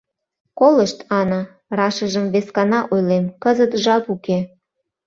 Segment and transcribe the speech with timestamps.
[0.59, 1.41] Колышт, Ана,
[1.77, 4.39] рашыжым вескана ойлем, кызыт жап уке.